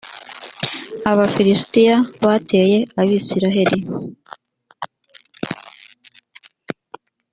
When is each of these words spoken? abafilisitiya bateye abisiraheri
abafilisitiya 1.11 1.95
bateye 2.25 2.77
abisiraheri 3.01 3.77